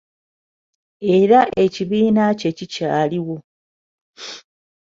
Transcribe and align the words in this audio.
Era 1.17 1.39
ekibiina 1.63 2.23
kye 2.39 2.51
kikyaliwo. 2.57 3.37